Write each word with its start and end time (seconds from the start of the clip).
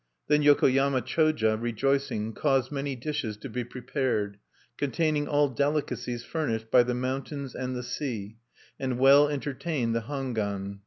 Then 0.29 0.41
Yokoyama 0.41 1.01
Choja, 1.01 1.55
rejoicing, 1.61 2.33
caused 2.33 2.71
many 2.71 2.95
dishes 2.95 3.37
to 3.37 3.47
be 3.47 3.63
prepared, 3.63 4.37
containing 4.75 5.27
all 5.27 5.47
delicacies 5.47 6.23
furnished 6.23 6.71
by 6.71 6.81
the 6.81 6.95
mountains 6.95 7.53
and 7.53 7.75
the 7.75 7.83
sea(1), 7.83 8.33
and 8.79 8.97
well 8.97 9.29
entertained 9.29 9.93
the 9.93 10.01
Hangwan. 10.01 10.79